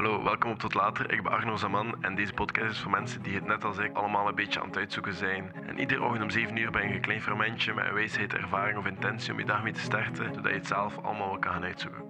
[0.00, 1.12] Hallo, welkom op Tot Later.
[1.12, 3.92] Ik ben Arno Zaman en deze podcast is voor mensen die het net als ik
[3.92, 5.52] allemaal een beetje aan het uitzoeken zijn.
[5.54, 8.78] En iedere ochtend om 7 uur ben je een klein fermentje met een wijsheid, ervaring
[8.78, 11.52] of intentie om je dag mee te starten, zodat je het zelf allemaal wel kan
[11.52, 12.04] gaan uitzoeken.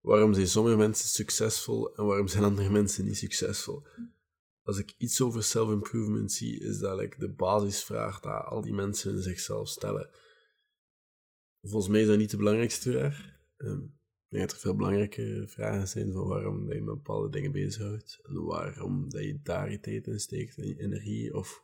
[0.00, 3.86] Waarom zijn sommige mensen succesvol en waarom zijn andere mensen niet succesvol?
[4.62, 9.22] Als ik iets over self-improvement zie, is dat like, de basisvraag die al die mensen
[9.22, 10.10] zichzelf stellen.
[11.62, 13.24] Volgens mij is dat niet de belangrijkste vraag.
[13.56, 13.95] Um,
[14.28, 17.52] ik denk dat er veel belangrijke vragen zijn van waarom dat je met bepaalde dingen
[17.52, 18.20] bezighoudt.
[18.22, 21.34] En waarom dat je daar je tijd in steekt en je energie.
[21.34, 21.62] Of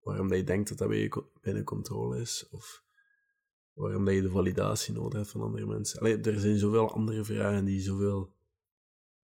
[0.00, 2.48] waarom dat je denkt dat dat bij binnen controle is.
[2.50, 2.84] Of
[3.72, 6.00] waarom dat je de validatie nodig hebt van andere mensen.
[6.00, 8.34] Allee, er zijn zoveel andere vragen die zoveel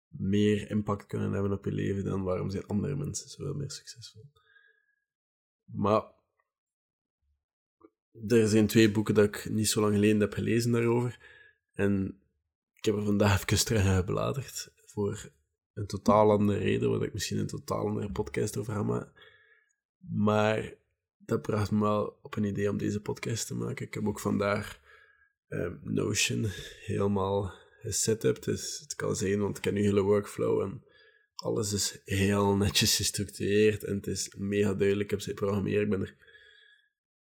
[0.08, 4.24] meer impact kunnen hebben op je leven dan waarom zijn andere mensen zoveel meer succesvol.
[5.64, 6.02] Maar
[8.28, 11.38] er zijn twee boeken dat ik niet zo lang geleden heb gelezen daarover.
[11.80, 12.20] En
[12.74, 15.30] ik heb er vandaag even terug gebladerd voor
[15.74, 19.12] een totaal andere reden, waar ik misschien een totaal andere podcast over ga maken.
[19.98, 20.74] Maar
[21.16, 23.86] dat bracht me wel op een idee om deze podcast te maken.
[23.86, 24.80] Ik heb ook vandaag
[25.48, 26.46] um, Notion
[26.84, 28.44] helemaal gesetupt.
[28.44, 30.84] Dus het kan zijn, want ik ken nu hele workflow en
[31.34, 35.04] alles is heel netjes gestructureerd en het is mega duidelijk.
[35.04, 35.82] Ik heb ze programmeren.
[35.82, 36.16] Ik ben er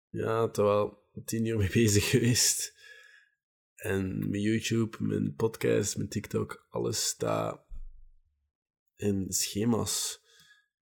[0.08, 2.80] ja, wel tien uur mee bezig geweest.
[3.82, 7.60] En mijn YouTube, mijn podcast, mijn TikTok, alles staat
[8.96, 10.20] in schema's.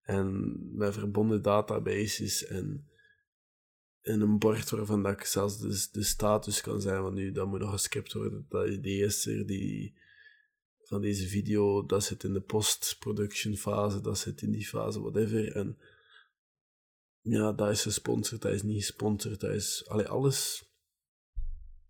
[0.02, 2.88] En met verbonden databases en
[4.02, 7.46] in een bord waarvan dat ik zelfs de, de status kan zijn van nu, dat
[7.46, 8.46] moet nog gescript worden.
[8.48, 9.94] Dat idee is er, die,
[10.82, 15.52] van deze video, dat zit in de post-production fase, dat zit in die fase, whatever.
[15.52, 15.78] En
[17.20, 19.84] ja, dat is gesponsord, dat is niet gesponsord, dat is...
[19.88, 20.68] Allee, alles...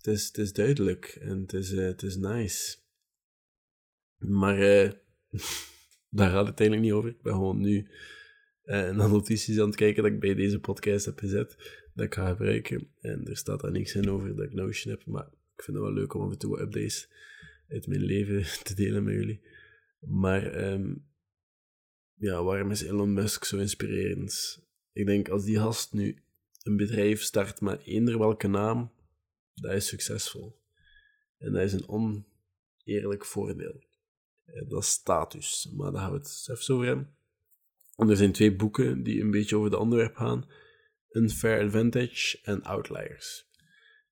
[0.03, 2.79] Het is, duidelijk en het is, uh, het is nice.
[4.19, 4.91] Maar uh,
[6.19, 7.11] daar gaat het eigenlijk niet over.
[7.11, 7.89] Ik ben gewoon nu
[8.65, 11.57] uh, naar notities aan het kijken dat ik bij deze podcast heb gezet,
[11.95, 12.89] dat ik ga gebruiken.
[13.01, 15.27] En er staat daar niks in over dat ik Notion heb, maar
[15.57, 17.09] ik vind het wel leuk om af en toe updates
[17.69, 19.41] uit mijn leven te delen met jullie.
[20.01, 21.09] Maar um,
[22.15, 24.63] ja, waarom is Elon Musk zo inspirerend?
[24.93, 26.23] Ik denk als die gast nu
[26.63, 28.93] een bedrijf start met eender welke naam,
[29.55, 30.59] dat is succesvol.
[31.39, 33.85] En dat is een oneerlijk voordeel.
[34.69, 37.15] Dat is status, maar daar gaan we het even over hebben.
[37.97, 40.49] En er zijn twee boeken die een beetje over de onderwerp gaan:
[41.11, 43.49] Unfair Advantage en Outliers.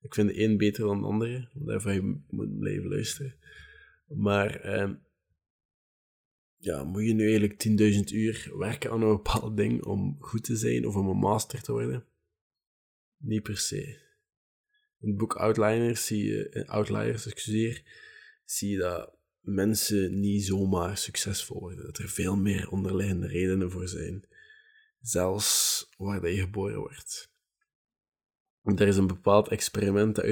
[0.01, 3.35] Ik vind de een beter dan de andere, daarvoor je moet blijven luisteren.
[4.07, 4.91] Maar eh,
[6.57, 10.57] ja, moet je nu eigenlijk 10.000 uur werken aan een bepaald ding om goed te
[10.57, 12.05] zijn of om een master te worden?
[13.17, 14.07] Niet per se.
[15.01, 17.83] In het boek Outliners zie je, eh, Outliers, excuseer,
[18.45, 21.85] zie je dat mensen niet zomaar succesvol worden.
[21.85, 24.29] Dat er veel meer onderliggende redenen voor zijn.
[25.01, 27.31] Zelfs waar dat je geboren wordt.
[28.63, 30.25] Er is een bepaald experiment dat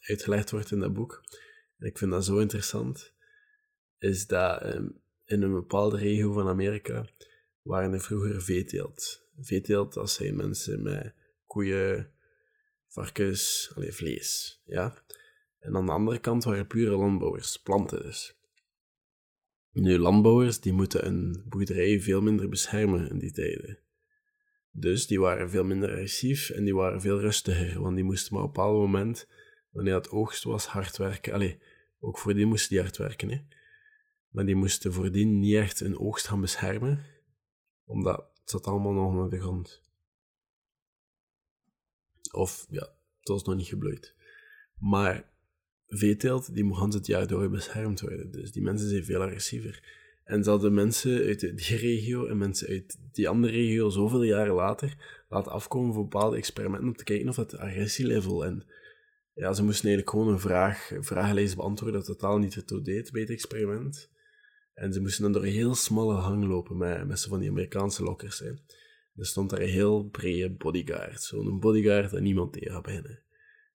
[0.00, 1.24] uitgelegd, wordt in dat boek.
[1.78, 3.12] En ik vind dat zo interessant.
[3.98, 7.08] Is dat um, in een bepaalde regio van Amerika
[7.62, 9.28] waren er vroeger veeteelt.
[9.36, 11.14] Veeteelt, dat zijn mensen met
[11.46, 12.13] koeien,
[12.94, 14.60] varkens, allee, vlees.
[14.64, 15.04] Ja?
[15.58, 18.36] En aan de andere kant waren pure landbouwers, planten dus.
[19.70, 23.78] Nu, landbouwers die moeten een boerderij veel minder beschermen in die tijden.
[24.70, 28.42] Dus die waren veel minder agressief en die waren veel rustiger, want die moesten maar
[28.42, 29.28] op een bepaald moment,
[29.70, 31.32] wanneer het oogst was, hard werken.
[31.32, 31.58] Allee,
[31.98, 33.40] ook voor die moesten die hard werken, hè.
[34.28, 37.04] Maar die moesten voordien niet echt een oogst gaan beschermen,
[37.84, 39.83] omdat het zat allemaal nog naar de grond.
[42.34, 44.14] Of, ja, het was nog niet gebloeid.
[44.78, 45.32] Maar
[45.86, 48.30] veeteelt, die moet het jaar door beschermd worden.
[48.30, 50.02] Dus die mensen zijn veel agressiever.
[50.24, 54.54] En ze hadden mensen uit die regio en mensen uit die andere regio zoveel jaren
[54.54, 58.66] later laten afkomen voor bepaalde experimenten om te kijken of het agressielevel en
[59.34, 63.20] ja, ze moesten eigenlijk gewoon een vraag, vragenlijst beantwoorden dat totaal niet ertoe deed bij
[63.20, 64.10] het experiment.
[64.74, 68.38] En ze moesten dan door heel smalle hang lopen met, met van die Amerikaanse lokkers.
[68.38, 68.52] Hè.
[69.16, 71.22] Er stond daar een heel brede bodyguard.
[71.22, 73.22] Zo'n bodyguard dat niemand tegen gaat beginnen.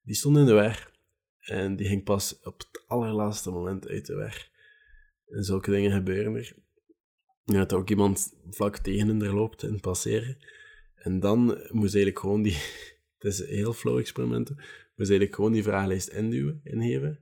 [0.01, 0.91] Die stond in de weg.
[1.39, 4.49] En die ging pas op het allerlaatste moment uit de weg.
[5.27, 6.53] En zulke dingen gebeuren er.
[7.45, 10.37] En dat ook iemand vlak tegen hen loopt en passeren.
[10.95, 12.57] En dan moest eigenlijk gewoon die...
[13.19, 14.49] Het is een heel flow experiment.
[14.49, 17.19] Moest eigenlijk gewoon die vragenlijst induwen, ingeven.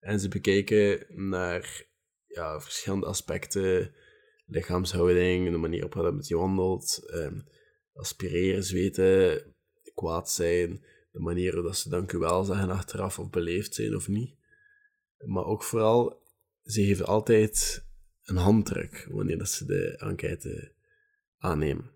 [0.00, 1.86] En ze bekeken naar
[2.26, 3.94] ja, verschillende aspecten.
[4.46, 7.02] Lichaamshouding, de manier waarop je wandelt.
[7.14, 7.44] Um,
[7.94, 9.54] aspireren, zweten,
[9.94, 14.08] kwaad zijn de manier dat ze dank u wel zeggen achteraf of beleefd zijn of
[14.08, 14.34] niet.
[15.18, 16.22] Maar ook vooral
[16.64, 17.84] ze geven altijd
[18.22, 20.72] een handdruk wanneer dat ze de enquête
[21.38, 21.90] aannemen.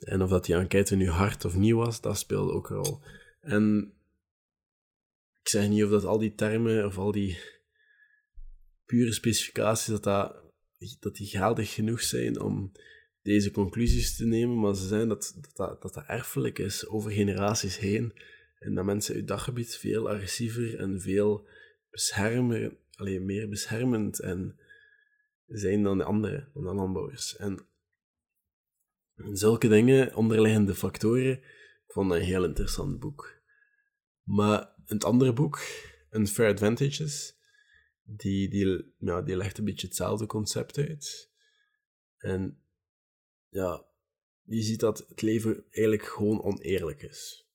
[0.00, 3.00] En of dat die enquête nu hard of nieuw was, dat speelde ook een rol.
[3.40, 3.94] En
[5.40, 7.38] ik zeg niet of dat al die termen of al die
[8.84, 10.42] pure specificaties, dat, dat,
[11.00, 12.72] dat die geldig genoeg zijn om
[13.22, 17.78] deze conclusies te nemen, maar ze zijn dat dat, dat, dat erfelijk is over generaties
[17.78, 18.12] heen.
[18.58, 21.48] En dat mensen uit daggebied veel agressiever en veel
[21.90, 24.60] beschermer, alleen meer beschermend en
[25.46, 27.36] zijn dan de anderen, dan de landbouwers.
[27.36, 27.66] En
[29.32, 31.32] zulke dingen, onderliggende factoren,
[31.86, 33.40] ik vond dat een heel interessant boek.
[34.22, 35.60] Maar het andere boek,
[36.10, 37.39] Unfair Advantages,
[38.16, 41.30] die, die, ja, die legt een beetje hetzelfde concept uit.
[42.16, 42.62] En
[43.48, 43.86] ja,
[44.42, 47.48] je ziet dat het leven eigenlijk gewoon oneerlijk is.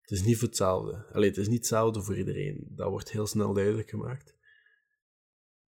[0.00, 1.06] Het is niet voor hetzelfde.
[1.12, 2.66] Allee, het is niet hetzelfde voor iedereen.
[2.70, 4.34] Dat wordt heel snel duidelijk gemaakt.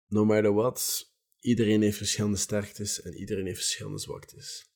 [0.08, 4.70] No matter what, iedereen heeft verschillende sterktes en iedereen heeft verschillende zwaktes.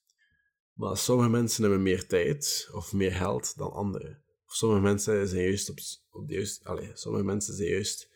[0.73, 4.23] Maar sommige mensen hebben meer tijd of meer geld dan anderen.
[4.45, 5.77] Of sommige mensen zijn juist op,
[6.11, 6.63] op de juiste...
[6.63, 8.11] Allez, sommige mensen zijn juist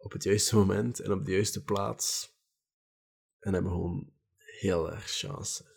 [0.00, 2.34] op het juiste moment en op de juiste plaats.
[3.38, 5.68] En hebben gewoon heel erg chance.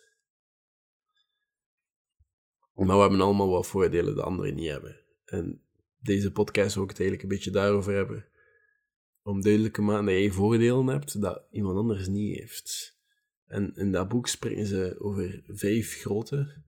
[2.74, 5.00] Maar we hebben allemaal wat voordelen die anderen niet hebben.
[5.24, 5.62] En
[5.98, 8.26] deze podcast wil ik het eigenlijk een beetje daarover hebben.
[9.22, 12.98] Om duidelijk te maken dat jij voordelen hebt dat iemand anders niet heeft.
[13.46, 16.62] En in dat boek springen ze over vijf grote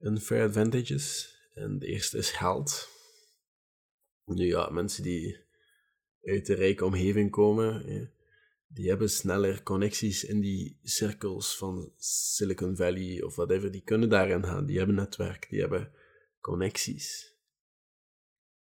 [0.00, 1.36] unfair advantages.
[1.54, 2.88] En de eerste is geld.
[4.24, 5.43] Nu ja, mensen die
[6.24, 7.84] uit de rijke omgeving komen,
[8.74, 13.70] die hebben sneller connecties in die cirkels van Silicon Valley of whatever.
[13.70, 14.66] Die kunnen daarin gaan.
[14.66, 15.92] Die hebben netwerk, die hebben
[16.40, 17.34] connecties.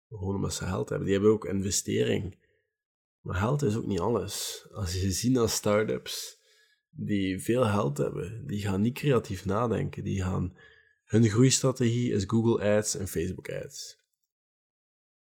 [0.08, 1.06] Gewoon omdat ze geld hebben.
[1.06, 2.38] Die hebben ook investering.
[3.20, 4.66] Maar geld is ook niet alles.
[4.72, 6.40] Als je ziet naar startups
[6.90, 10.04] die veel geld hebben, die gaan niet creatief nadenken.
[10.04, 10.56] Die gaan,
[11.04, 14.04] hun groeistrategie is Google Ads en Facebook Ads.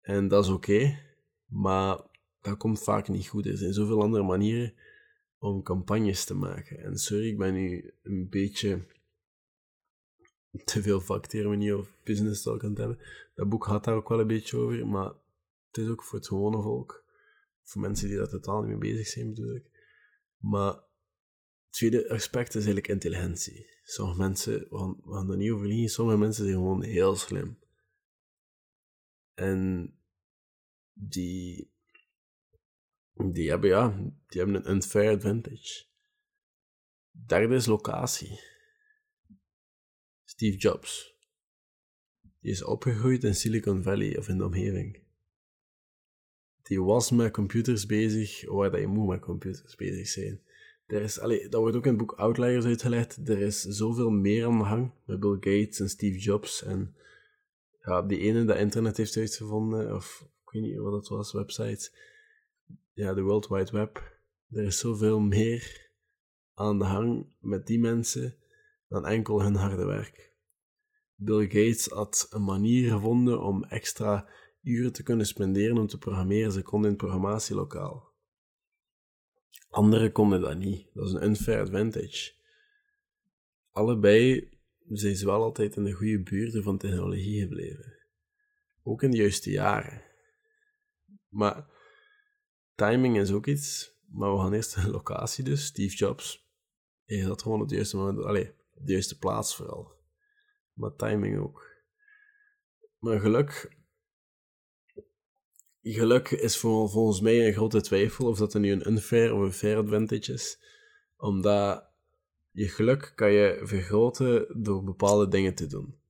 [0.01, 0.99] En dat is oké,
[1.45, 2.11] maar
[2.43, 3.45] dat komt vaak niet goed.
[3.45, 4.73] Er zijn zoveel andere manieren
[5.37, 6.79] om campagnes te maken.
[6.79, 8.85] En sorry, ik ben nu een beetje
[10.63, 12.99] te veel vaktermini of business talk aan het hebben.
[13.35, 15.13] Dat boek gaat daar ook wel een beetje over, maar
[15.67, 17.03] het is ook voor het gewone volk.
[17.63, 19.65] Voor mensen die daar totaal niet mee bezig zijn, bedoel ik.
[20.37, 20.83] Maar het
[21.69, 23.67] tweede aspect is eigenlijk intelligentie.
[23.83, 27.57] Sommige mensen, we gaan, we gaan niet over liegen, sommige mensen zijn gewoon heel slim.
[29.33, 29.93] En
[30.93, 31.72] die,
[33.13, 33.89] die hebben, ja,
[34.27, 35.85] die hebben een unfair advantage.
[37.11, 38.39] Derde is locatie.
[40.23, 41.15] Steve Jobs.
[42.39, 45.01] Die is opgegroeid in Silicon Valley of in de omgeving.
[46.61, 50.41] Die was met computers bezig waar dat je moet met computers bezig zijn.
[50.85, 53.29] Er is, allee, dat wordt ook in het boek Outliers uitgelegd.
[53.29, 56.63] Er is zoveel meer aan de gang met Bill Gates en Steve Jobs.
[56.63, 56.95] En
[57.81, 61.91] ja, die ene dat internet heeft uitgevonden, of ik weet niet wat het was, websites.
[62.95, 64.21] Ja, de World Wide Web.
[64.49, 65.91] Er is zoveel meer
[66.53, 68.35] aan de gang met die mensen
[68.87, 70.35] dan enkel hun harde werk.
[71.15, 74.29] Bill Gates had een manier gevonden om extra
[74.61, 76.51] uren te kunnen spenderen om te programmeren.
[76.51, 78.11] Ze konden in het programmatielokaal.
[79.69, 80.87] Anderen konden dat niet.
[80.93, 82.33] Dat is een unfair advantage.
[83.71, 84.49] Allebei
[84.89, 87.93] zijn ze wel altijd in de goede buurten van technologie gebleven.
[88.83, 90.01] Ook in de juiste jaren.
[91.29, 91.71] Maar
[92.87, 93.91] timing is ook iets.
[94.05, 95.65] Maar we gaan eerst de locatie dus.
[95.65, 96.47] Steve Jobs.
[97.05, 98.25] Hij had gewoon de juiste moment...
[98.25, 99.91] Allee, de juiste plaats vooral.
[100.73, 101.71] Maar timing ook.
[102.99, 103.81] Maar geluk
[105.83, 109.53] geluk is volgens mij een grote twijfel of dat er nu een unfair of een
[109.53, 110.59] fair advantage is.
[111.17, 111.89] Omdat
[112.51, 116.01] je geluk kan je vergroten door bepaalde dingen te doen.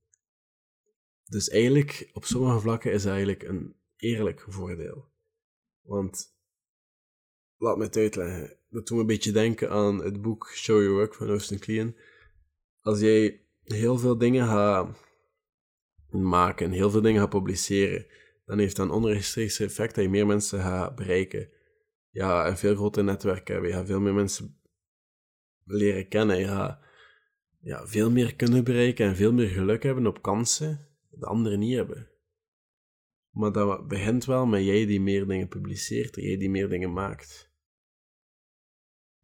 [1.24, 5.08] Dus eigenlijk, op sommige vlakken is het eigenlijk een eerlijk voordeel.
[5.82, 6.33] Want,
[7.64, 8.56] laat me het uitleggen.
[8.70, 11.96] Dat doet me een beetje denken aan het boek Show Your Work van Austin Kleon.
[12.80, 14.96] Als jij heel veel dingen gaat
[16.10, 18.06] maken, heel veel dingen gaat publiceren,
[18.44, 21.48] dan heeft dat een onrechtstreeks effect dat je meer mensen gaat bereiken.
[22.10, 23.68] Ja, een veel groter netwerk hebben.
[23.68, 24.60] Je gaat veel meer mensen
[25.64, 26.38] leren kennen.
[26.38, 26.80] Je gaat
[27.60, 31.74] ja, veel meer kunnen bereiken en veel meer geluk hebben op kansen de anderen niet
[31.74, 32.08] hebben.
[33.30, 37.53] Maar dat begint wel met jij die meer dingen publiceert, jij die meer dingen maakt.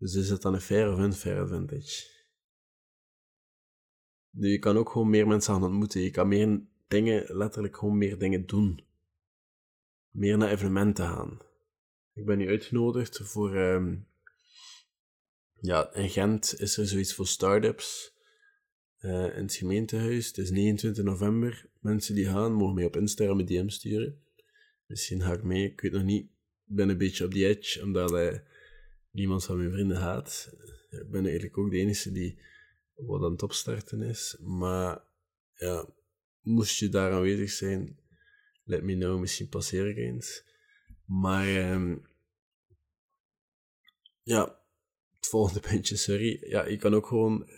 [0.00, 2.08] Dus is het dan een fair of unfair advantage?
[4.30, 6.00] Nu, je kan ook gewoon meer mensen gaan ontmoeten.
[6.00, 8.88] Je kan meer dingen, letterlijk gewoon meer dingen doen
[10.10, 11.38] meer naar evenementen gaan.
[12.14, 13.54] Ik ben nu uitgenodigd voor...
[13.54, 13.96] ehm,
[15.60, 18.14] ja, in Gent is er zoiets voor start-ups
[18.98, 20.26] eh, in het gemeentehuis.
[20.26, 21.68] Het is 29 november.
[21.80, 24.22] Mensen die gaan, mogen mij op Instagram een DM sturen.
[24.86, 26.24] Misschien ga ik mee, ik weet nog niet.
[26.66, 28.38] Ik ben een beetje op die edge, omdat eh,
[29.10, 30.54] niemand van mijn vrienden haat.
[30.90, 32.38] Ik ben eigenlijk ook de enige die
[32.94, 34.36] wat aan het opstarten is.
[34.40, 35.02] Maar
[35.54, 35.88] ja,
[36.40, 37.98] moest je daar aanwezig zijn,
[38.64, 40.44] let me know, misschien passeer ik eens.
[41.04, 41.96] Maar ehm,
[44.22, 44.58] ja,
[45.16, 46.48] het volgende puntje, sorry.
[46.48, 47.48] Ja, je kan ook gewoon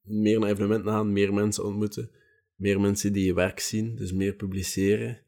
[0.00, 2.10] meer naar evenementen gaan, meer mensen ontmoeten,
[2.54, 5.20] meer mensen die je werk zien, dus meer publiceren,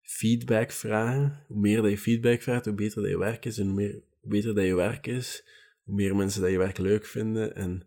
[0.00, 1.44] feedback vragen.
[1.46, 4.02] Hoe meer dat je feedback vraagt, hoe beter dat je werk is en hoe, meer,
[4.22, 5.44] hoe beter dat je werk is,
[5.82, 7.86] hoe meer mensen dat je werk leuk vinden en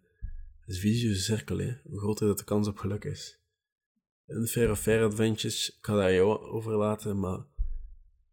[0.65, 1.73] het is een cirkel, hè.
[1.83, 3.39] hoe groter dat de kans op geluk is.
[4.25, 7.45] En fair of fair adventures, ik ga dat jou overlaten, maar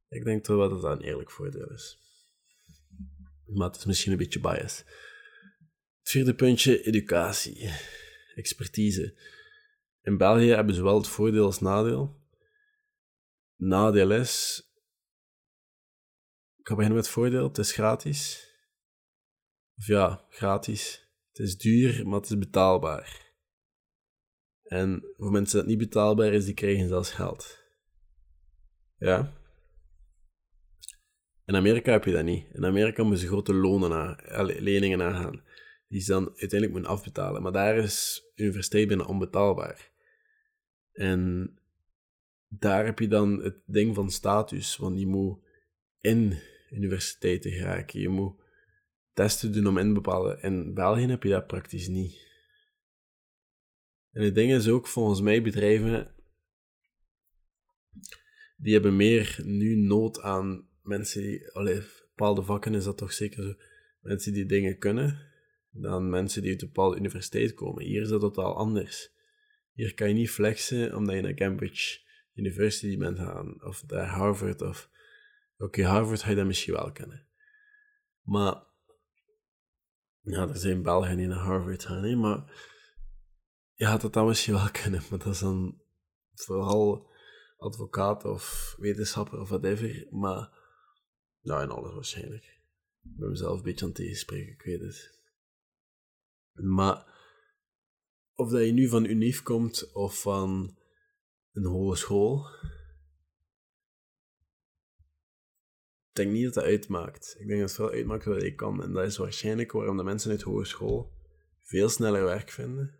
[0.08, 1.98] ik denk toch wel dat dat een eerlijk voordeel is.
[3.46, 4.84] Maar het is misschien een beetje bias.
[5.98, 7.70] Het vierde puntje, educatie.
[8.34, 9.14] Expertise.
[10.02, 12.20] In België hebben ze wel het voordeel als nadeel.
[13.56, 14.66] Nadeel is...
[16.62, 17.48] Ik ga beginnen met het voordeel.
[17.48, 18.50] Het is gratis.
[19.76, 21.08] Of ja, gratis.
[21.28, 23.32] Het is duur, maar het is betaalbaar.
[24.62, 27.64] En voor mensen dat niet betaalbaar is, die krijgen zelfs geld.
[28.96, 29.32] Ja.
[31.44, 32.46] In Amerika heb je dat niet.
[32.52, 34.16] In Amerika moeten ze grote lonen
[34.62, 35.44] leningen aangaan.
[35.88, 37.42] Die ze dan uiteindelijk moeten afbetalen.
[37.42, 39.90] Maar daar is universiteit bijna onbetaalbaar.
[40.92, 41.52] En
[42.48, 44.76] daar heb je dan het ding van status.
[44.76, 45.38] Want je moet
[46.00, 48.00] in universiteiten geraken.
[48.00, 48.42] Je moet
[49.12, 50.38] testen doen om in bepaalde...
[50.40, 52.30] In België heb je dat praktisch niet.
[54.12, 56.14] En het ding is ook, volgens mij, bedrijven...
[58.56, 63.42] Die hebben meer nu nood aan mensen die, allee, bepaalde vakken is dat toch zeker
[63.42, 63.54] zo,
[64.00, 65.30] mensen die dingen kunnen,
[65.70, 67.84] dan mensen die uit een bepaalde universiteit komen.
[67.84, 69.10] Hier is dat totaal anders.
[69.72, 72.00] Hier kan je niet flexen omdat je naar Cambridge
[72.34, 74.90] University bent gaan, of naar Harvard, of...
[75.62, 77.26] Oké, Harvard ga je dan misschien wel kennen.
[78.22, 78.70] Maar...
[80.20, 82.70] Ja, er zijn Belgen die naar Harvard gaan, hè, maar...
[83.74, 85.80] Je gaat dat dan misschien wel kennen, maar dat is dan
[86.34, 87.10] vooral
[87.56, 90.60] advocaat of wetenschapper of whatever, maar
[91.40, 92.44] nou, en alles waarschijnlijk.
[93.02, 95.20] Ik ben mezelf een beetje aan het tegenspreken, ik weet het.
[96.52, 97.06] Maar
[98.34, 100.78] of dat je nu van UNIF komt of van
[101.52, 102.46] een hogeschool,
[106.12, 107.36] denk niet dat dat uitmaakt.
[107.38, 108.82] Ik denk dat het veel uitmaakt wat je kan.
[108.82, 111.12] En dat is waarschijnlijk waarom de mensen uit hogeschool
[111.62, 112.94] veel sneller werk vinden.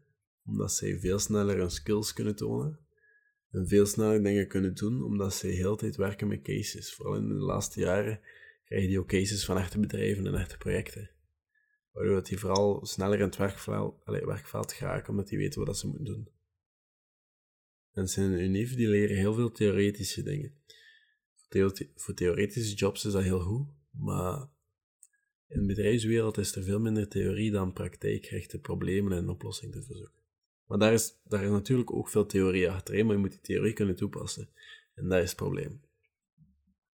[0.45, 2.79] Omdat zij veel sneller hun skills kunnen tonen.
[3.51, 6.95] En veel sneller dingen kunnen doen, omdat ze heel de tijd werken met cases.
[6.95, 8.21] Vooral in de laatste jaren
[8.65, 11.11] krijg je die ook cases van echte bedrijven en echte projecten.
[11.93, 16.05] Waardoor die vooral sneller in het werkveld, werkveld geraken, omdat die weten wat ze moeten
[16.05, 16.29] doen.
[17.93, 20.55] Mensen in UNIF die leren heel veel theoretische dingen.
[21.95, 24.49] Voor theoretische jobs is dat heel goed, maar
[25.49, 30.21] in de bedrijfswereld is er veel minder theorie dan praktijkgerichte problemen en oplossingen te verzoeken.
[30.67, 33.73] Maar daar is, daar is natuurlijk ook veel theorie achter, maar je moet die theorie
[33.73, 34.49] kunnen toepassen.
[34.95, 35.81] En dat is het probleem.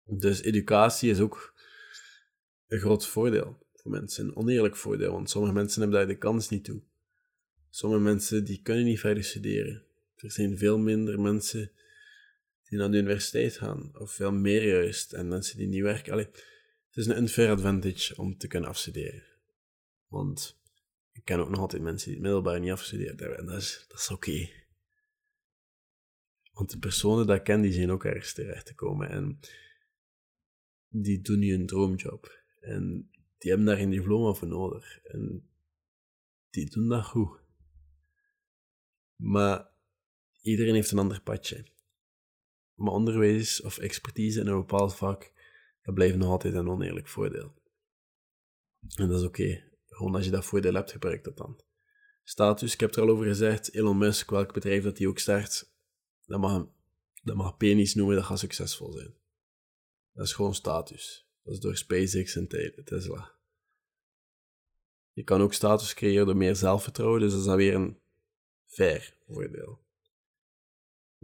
[0.04, 1.54] Dus educatie is ook
[2.68, 4.26] een groot voordeel voor mensen.
[4.26, 6.80] Een oneerlijk voordeel, want sommige mensen hebben daar de kans niet toe.
[7.70, 9.82] Sommige mensen die kunnen niet verder studeren.
[10.16, 11.70] Er zijn veel minder mensen
[12.74, 16.12] die naar de universiteit gaan, of veel meer juist, en mensen die niet werken.
[16.12, 19.22] Allee, het is een unfair advantage om te kunnen afstuderen.
[20.06, 20.60] Want
[21.12, 23.84] ik ken ook nog altijd mensen die het middelbaar niet afgestudeerd hebben, en dat is,
[23.88, 24.50] dat is oké.
[26.52, 29.08] Want de personen die ik ken, die zijn ook ergens terecht te komen.
[29.08, 29.38] En
[30.88, 32.42] die doen nu een droomjob.
[32.60, 34.98] En die hebben daar een diploma voor nodig.
[35.02, 35.48] En
[36.50, 37.40] die doen dat goed.
[39.16, 39.68] Maar
[40.40, 41.72] iedereen heeft een ander padje.
[42.74, 45.32] Maar onderwijs of expertise in een bepaald vak,
[45.82, 47.54] dat blijft nog altijd een oneerlijk voordeel.
[48.94, 49.62] En dat is oké.
[49.86, 51.60] Gewoon als je dat voordeel hebt, gebruik dat dan.
[52.22, 53.74] Status, ik heb er al over gezegd.
[53.74, 55.72] Elon Musk, welk bedrijf dat hij ook start,
[56.26, 56.66] dat mag,
[57.22, 59.14] dat mag penis noemen, dat gaat succesvol zijn.
[60.12, 61.28] Dat is gewoon status.
[61.42, 62.48] Dat is door SpaceX en
[62.84, 63.32] Tesla.
[65.12, 67.98] Je kan ook status creëren door meer zelfvertrouwen, dus dat is dan weer een
[68.66, 69.83] fair voordeel.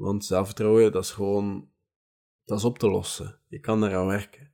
[0.01, 1.71] Want zelfvertrouwen, dat is gewoon,
[2.45, 3.39] dat is op te lossen.
[3.49, 4.53] Je kan daaraan werken.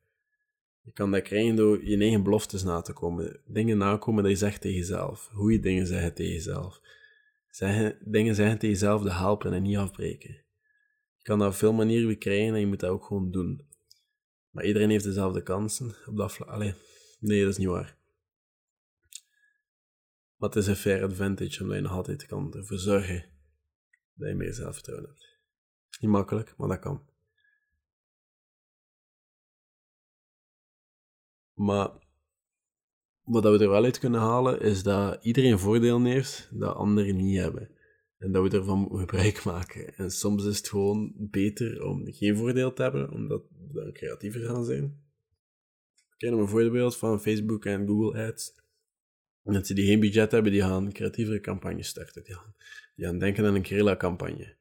[0.81, 3.41] Je kan dat krijgen door je eigen beloftes na te komen.
[3.45, 5.29] Dingen nakomen dat je zegt tegen jezelf.
[5.33, 6.81] Hoe je dingen zeggen tegen jezelf.
[7.49, 10.31] Zeggen, dingen zeggen tegen jezelf dat helpen en niet afbreken.
[11.17, 13.67] Je kan dat op veel manieren krijgen en je moet dat ook gewoon doen.
[14.51, 16.49] Maar iedereen heeft dezelfde kansen op dat vlak.
[16.49, 16.75] Allee,
[17.19, 17.99] nee, dat is niet waar.
[20.37, 23.25] Maar het is een fair advantage omdat je nog altijd kan ervoor zorgen
[24.15, 25.36] dat je meer zelfvertrouwen hebt.
[26.01, 27.03] Niet makkelijk, maar dat kan.
[31.55, 31.91] Maar
[33.23, 37.39] wat we er wel uit kunnen halen, is dat iedereen voordeel heeft dat anderen niet
[37.39, 37.71] hebben.
[38.19, 39.95] En dat we ervan gebruik maken.
[39.97, 44.41] En soms is het gewoon beter om geen voordeel te hebben, omdat we dan creatiever
[44.41, 45.05] gaan zijn.
[45.95, 48.55] Ik ken een voorbeeld van Facebook en Google Ads.
[49.43, 52.25] Mensen die geen budget hebben, die gaan creatievere campagnes starten.
[52.25, 52.55] Die gaan,
[52.95, 54.57] die gaan denken aan een guerrilla-campagne.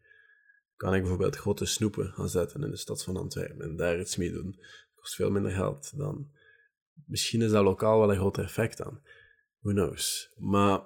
[0.76, 4.16] Kan ik bijvoorbeeld grote snoepen gaan zetten in de stad van Antwerpen en daar iets
[4.16, 4.52] mee doen.
[4.52, 6.34] Dat kost veel minder geld dan
[7.06, 9.02] Misschien is dat lokaal wel een groot effect aan.
[9.60, 10.34] Who knows.
[10.38, 10.82] Maar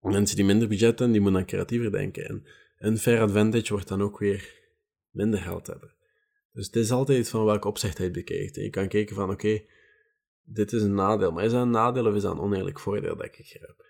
[0.00, 2.24] mensen die minder budget hebben, die moeten dan creatiever denken.
[2.24, 2.44] En
[2.76, 4.60] een fair advantage wordt dan ook weer
[5.10, 5.94] minder geld hebben.
[6.52, 8.56] Dus het is altijd van welke opzicht hij bekijkt.
[8.56, 9.64] En je kan kijken van, oké,
[10.42, 11.32] dit is een nadeel.
[11.32, 13.86] Maar is dat een nadeel of is dat een oneerlijk voordeel dat ik hier heb?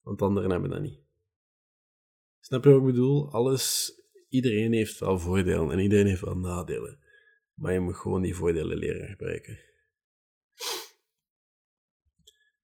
[0.00, 1.05] Want anderen hebben dat niet.
[2.46, 3.30] Snap je wat ik bedoel?
[3.30, 3.92] Alles,
[4.28, 6.98] iedereen heeft wel voordelen en iedereen heeft wel nadelen.
[7.54, 9.58] Maar je moet gewoon die voordelen leren gebruiken.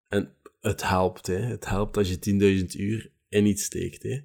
[0.09, 1.37] En het helpt, hè.
[1.37, 4.21] Het helpt als je 10.000 uur in iets steekt, hè.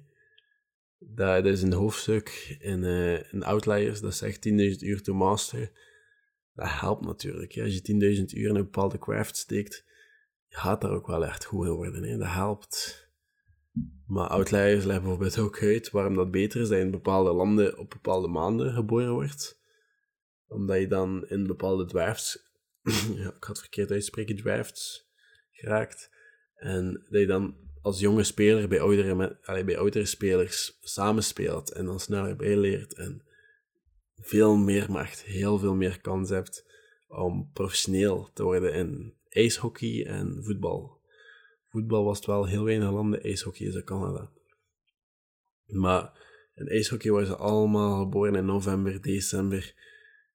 [0.98, 5.70] Dat, is een hoofdstuk in, uh, in Outliers, dat zegt 10.000 uur to master.
[6.52, 7.52] Dat helpt natuurlijk.
[7.52, 7.62] Hè.
[7.62, 9.84] Als je 10.000 uur in een bepaalde craft steekt,
[10.48, 12.02] gaat daar ook wel echt goed in worden.
[12.02, 12.16] Hè.
[12.16, 13.07] Dat helpt.
[14.08, 17.78] Maar Outliers legt bijvoorbeeld ook uit waarom dat beter is dat je in bepaalde landen
[17.78, 19.58] op bepaalde maanden geboren wordt
[20.48, 22.38] omdat je dan in bepaalde drafts,
[23.16, 25.10] ja, ik had verkeerd uitspreken, drafts
[25.50, 26.10] geraakt.
[26.54, 31.84] En dat je dan als jonge speler bij oudere, allee, bij oudere spelers samenspeelt en
[31.84, 33.22] dan sneller bijleert en
[34.16, 36.66] veel meer macht, heel veel meer kans hebt
[37.08, 40.97] om professioneel te worden in ijshockey en voetbal.
[41.78, 44.30] Voetbal was het wel heel weinig landen, ijshockey is in Canada.
[45.66, 46.12] Maar
[46.54, 49.74] in ijshockey waren ze allemaal geboren in november, december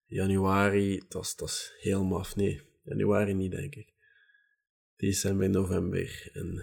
[0.05, 2.35] januari, dat is, heel maf.
[2.35, 3.93] Nee, januari niet, denk ik.
[4.95, 6.29] December, november.
[6.33, 6.53] En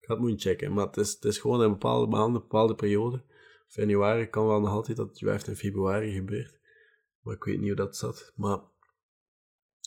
[0.00, 2.74] ik ga het moeten checken, maar het is, is gewoon een bepaalde maand, een bepaalde
[2.74, 3.22] periode.
[3.68, 6.58] Januari kan wel nog altijd dat het in februari gebeurt.
[7.20, 8.32] Maar ik weet niet hoe dat zat.
[8.36, 8.58] Maar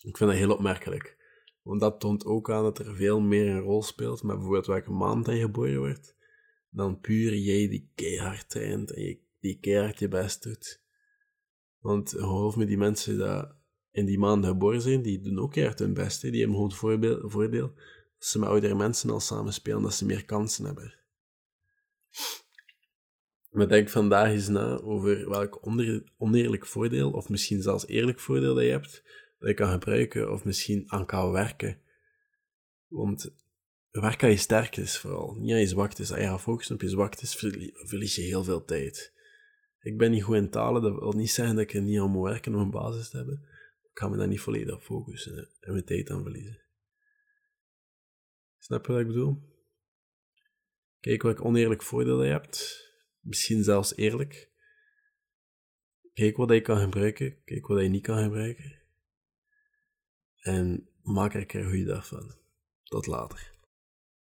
[0.04, 1.22] ik vind dat heel opmerkelijk.
[1.63, 4.91] Want dat toont ook aan dat er veel meer een rol speelt met bijvoorbeeld welke
[4.91, 6.15] maand hij geboren wordt.
[6.69, 10.82] Dan puur jij die keihard traint en je, die keihard je best doet.
[11.80, 15.80] Want geloof me, die mensen die in die maanden geboren zijn, die doen ook echt
[15.80, 16.21] hun best.
[16.21, 17.73] Die hebben gewoon het voordeel
[18.17, 20.95] dat ze met oudere mensen al samen spelen, dat ze meer kansen hebben.
[23.49, 25.60] Maar denk vandaag eens na over welk
[26.17, 29.04] oneerlijk voordeel, of misschien zelfs eerlijk voordeel dat je hebt,
[29.43, 31.82] dat je kan gebruiken, of misschien aan kan werken.
[32.88, 33.36] Want
[33.91, 36.12] werk aan je sterktes vooral, niet aan je zwaktes.
[36.12, 37.36] Als je gaat focussen op je zwaktes,
[37.73, 39.13] verlies je heel veel tijd.
[39.79, 42.12] Ik ben niet goed in talen, dat wil niet zeggen dat ik er niet aan
[42.12, 43.47] moet werken om een basis te hebben.
[43.82, 46.62] Ik ga me daar niet volledig op focussen en mijn tijd aan verliezen.
[48.60, 49.51] Snap je wat ik bedoel?
[50.99, 52.89] Kijk welk oneerlijk voordeel je hebt.
[53.19, 54.51] Misschien zelfs eerlijk.
[56.13, 57.43] Kijk wat je kan gebruiken.
[57.43, 58.83] Kijk wat je niet kan gebruiken.
[60.43, 62.32] En maak er een goede dag van.
[62.84, 63.53] Tot later.